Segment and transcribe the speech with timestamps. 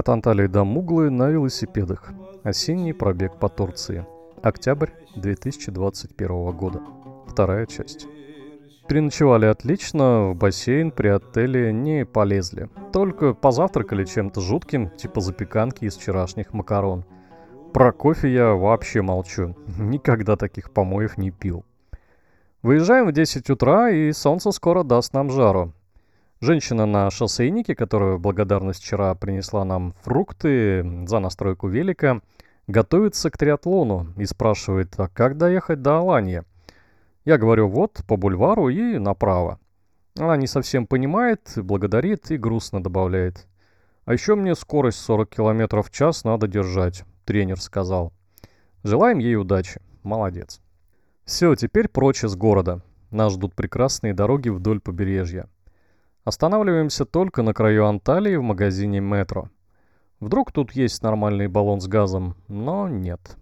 [0.00, 2.14] От Анталии до Муглы на велосипедах.
[2.42, 4.06] Осенний пробег по Турции.
[4.40, 6.80] Октябрь 2021 года.
[7.26, 8.06] Вторая часть.
[8.88, 12.70] Переночевали отлично, в бассейн при отеле не полезли.
[12.94, 17.04] Только позавтракали чем-то жутким, типа запеканки из вчерашних макарон.
[17.74, 19.54] Про кофе я вообще молчу.
[19.78, 21.66] Никогда таких помоев не пил.
[22.62, 25.74] Выезжаем в 10 утра, и солнце скоро даст нам жару.
[26.42, 32.22] Женщина на шоссейнике, которая в благодарность вчера принесла нам фрукты за настройку велика,
[32.66, 36.46] готовится к триатлону и спрашивает, а как доехать до Аланья?
[37.26, 39.60] Я говорю, вот, по бульвару и направо.
[40.18, 43.46] Она не совсем понимает, благодарит и грустно добавляет.
[44.06, 48.14] А еще мне скорость 40 км в час надо держать, тренер сказал.
[48.82, 49.82] Желаем ей удачи.
[50.02, 50.62] Молодец.
[51.26, 52.80] Все, теперь прочь из города.
[53.10, 55.46] Нас ждут прекрасные дороги вдоль побережья.
[56.24, 59.48] Останавливаемся только на краю Анталии в магазине «Метро».
[60.20, 63.38] Вдруг тут есть нормальный баллон с газом, но нет.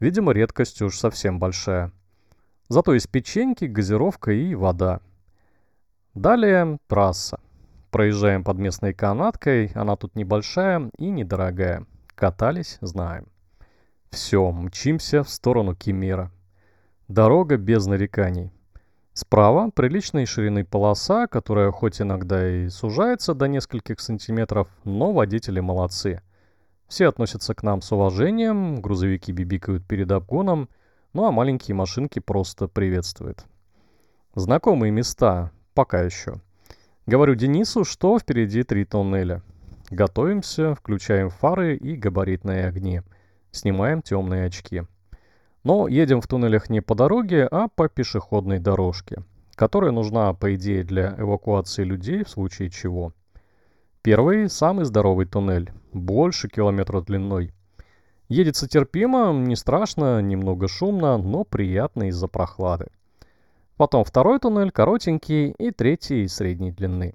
[0.00, 1.92] Видимо, редкость уж совсем большая.
[2.68, 5.00] Зато есть печеньки, газировка и вода.
[6.14, 7.40] Далее трасса.
[7.90, 11.84] Проезжаем под местной канаткой, она тут небольшая и недорогая.
[12.14, 13.26] Катались, знаем.
[14.10, 16.30] Все, мчимся в сторону Кемера.
[17.08, 18.50] Дорога без нареканий.
[19.20, 26.22] Справа приличной ширины полоса, которая хоть иногда и сужается до нескольких сантиметров, но водители молодцы.
[26.86, 30.68] Все относятся к нам с уважением, грузовики бибикают перед обгоном,
[31.14, 33.44] ну а маленькие машинки просто приветствуют.
[34.36, 36.40] Знакомые места, пока еще.
[37.06, 39.42] Говорю Денису, что впереди три тоннеля.
[39.90, 43.00] Готовимся, включаем фары и габаритные огни.
[43.50, 44.84] Снимаем темные очки.
[45.64, 50.84] Но едем в туннелях не по дороге, а по пешеходной дорожке, которая нужна, по идее,
[50.84, 53.12] для эвакуации людей в случае чего.
[54.02, 57.52] Первый– самый здоровый туннель, больше километра длиной.
[58.28, 62.88] Едется терпимо, не страшно, немного шумно, но приятно из-за прохлады.
[63.76, 67.14] Потом второй туннель коротенький и третий средней длины.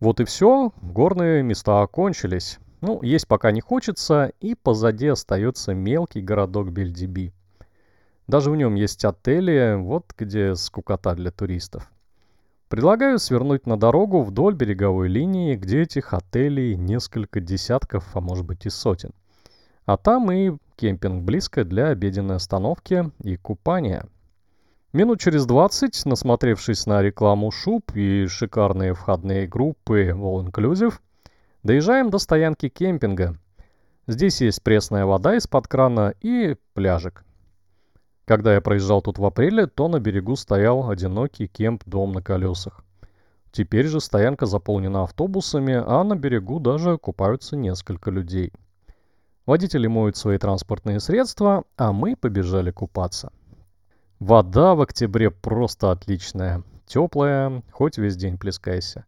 [0.00, 2.58] Вот и все, горные места окончились.
[2.82, 7.32] Ну, есть пока не хочется, и позади остается мелкий городок Бельдиби.
[8.26, 11.88] Даже в нем есть отели, вот где скукота для туристов.
[12.68, 18.66] Предлагаю свернуть на дорогу вдоль береговой линии, где этих отелей несколько десятков, а может быть
[18.66, 19.12] и сотен.
[19.86, 24.08] А там и кемпинг близко для обеденной остановки и купания.
[24.92, 30.94] Минут через 20, насмотревшись на рекламу шуб и шикарные входные группы All Inclusive,
[31.62, 33.36] Доезжаем до стоянки кемпинга.
[34.08, 37.24] Здесь есть пресная вода из-под крана и пляжик.
[38.24, 42.84] Когда я проезжал тут в апреле, то на берегу стоял одинокий кемп-дом на колесах.
[43.52, 48.52] Теперь же стоянка заполнена автобусами, а на берегу даже купаются несколько людей.
[49.46, 53.32] Водители моют свои транспортные средства, а мы побежали купаться.
[54.18, 56.64] Вода в октябре просто отличная.
[56.86, 59.04] Теплая, хоть весь день плескайся.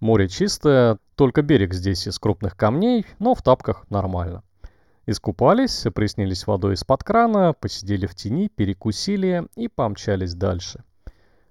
[0.00, 4.42] Море чистое, только берег здесь из крупных камней, но в тапках нормально.
[5.04, 10.84] Искупались, опреснились водой из-под крана, посидели в тени, перекусили и помчались дальше.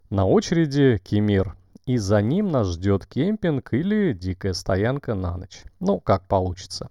[0.09, 1.55] На очереди Кемир,
[1.85, 5.63] и за ним нас ждет кемпинг или дикая стоянка на ночь.
[5.79, 6.89] Ну, как получится.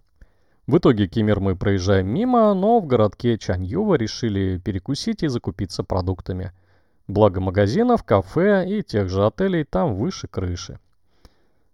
[0.69, 6.53] В итоге Кемер мы проезжаем мимо, но в городке Чаньюва решили перекусить и закупиться продуктами.
[7.09, 10.79] Благо магазинов, кафе и тех же отелей там выше крыши.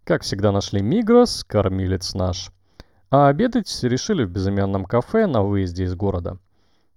[0.04, 2.50] Как всегда нашли Мигрос, кормилец наш.
[3.10, 6.36] А обедать решили в безымянном кафе на выезде из города.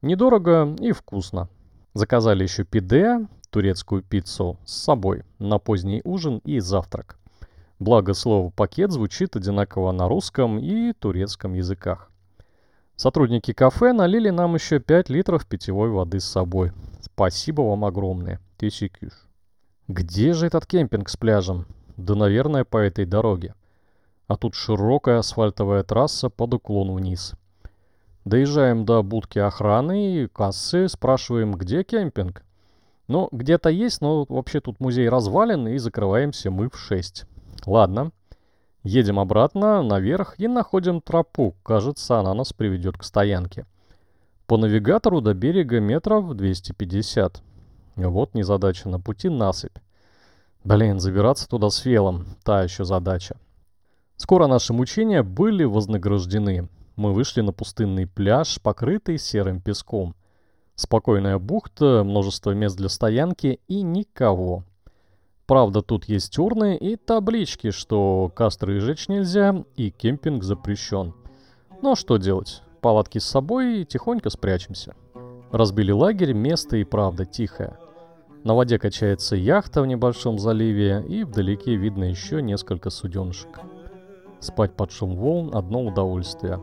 [0.01, 1.47] Недорого и вкусно.
[1.93, 7.17] Заказали еще пиде, турецкую пиццу, с собой на поздний ужин и завтрак.
[7.79, 12.11] Благо слово «пакет» звучит одинаково на русском и турецком языках.
[12.97, 16.73] Сотрудники кафе налили нам еще 5 литров питьевой воды с собой.
[16.99, 18.41] Спасибо вам огромное.
[18.57, 19.13] Тесикюш.
[19.87, 21.67] Где же этот кемпинг с пляжем?
[21.97, 23.55] Да, наверное, по этой дороге.
[24.27, 27.33] А тут широкая асфальтовая трасса под уклон вниз.
[28.23, 32.43] Доезжаем до будки охраны и кассы, спрашиваем, где кемпинг.
[33.07, 37.25] Ну, где-то есть, но вообще тут музей развален, и закрываемся мы в 6.
[37.65, 38.11] Ладно.
[38.83, 41.55] Едем обратно, наверх, и находим тропу.
[41.63, 43.65] Кажется, она нас приведет к стоянке.
[44.45, 47.41] По навигатору до берега метров 250.
[47.95, 49.77] Вот незадача, на пути насыпь.
[50.67, 53.37] Блин, забираться туда с велом– та еще задача.
[54.17, 56.67] Скоро наши мучения были вознаграждены.
[56.97, 60.13] Мы вышли на пустынный пляж, покрытый серым песком.
[60.75, 64.65] Спокойная бухта, множество мест для стоянки и никого.
[65.45, 71.13] Правда, тут есть урны и таблички, что костры жечь нельзя и кемпинг запрещен.
[71.81, 72.61] Но что делать?
[72.81, 74.95] Палатки с собой и тихонько спрячемся.
[75.49, 77.77] Разбили лагерь, место и правда тихое.
[78.47, 83.59] На воде качается яхта в небольшом заливе, и вдалеке видно еще несколько суденышек.
[84.39, 86.61] Спать под шум волн– одно удовольствие.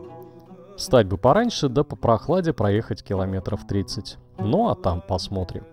[0.77, 4.17] Встать бы пораньше, да по прохладе проехать километров 30.
[4.39, 5.63] Ну а там посмотрим.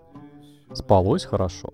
[0.75, 1.73] Спалось хорошо.